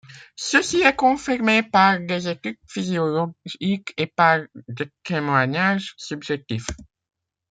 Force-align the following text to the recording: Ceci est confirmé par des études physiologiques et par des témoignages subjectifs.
Ceci 0.35 0.81
est 0.81 0.95
confirmé 0.95 1.61
par 1.61 1.99
des 1.99 2.27
études 2.27 2.57
physiologiques 2.67 3.93
et 3.97 4.07
par 4.07 4.39
des 4.67 4.89
témoignages 5.03 5.93
subjectifs. 5.95 6.65